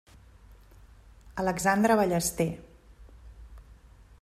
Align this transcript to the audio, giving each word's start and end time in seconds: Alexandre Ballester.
Alexandre 1.43 1.99
Ballester. 2.01 2.49